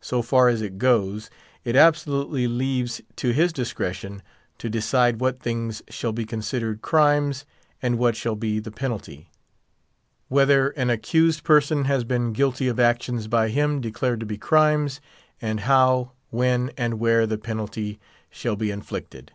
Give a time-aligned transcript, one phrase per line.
[0.00, 1.30] So far as it goes,
[1.62, 4.24] it absolutely leaves to his discretion
[4.58, 7.44] to decide what things shall be considered crimes,
[7.80, 9.28] and what shall be the penalty;
[10.26, 15.00] whether an accused person has been guilty of actions by him declared to be crimes;
[15.40, 18.00] and how, when, and where the penalty
[18.30, 19.30] shall be inflicted.